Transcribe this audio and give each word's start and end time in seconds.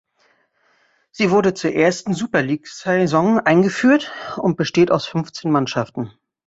Sie 1.11 1.29
wurde 1.29 1.53
zur 1.53 1.73
ersten 1.73 2.15
Super-League-Saison 2.15 3.39
eingeführt 3.41 4.11
und 4.37 4.57
besteht 4.57 4.89
aus 4.89 5.05
fünfzehn 5.05 5.51
Mannschaften. 5.51 6.11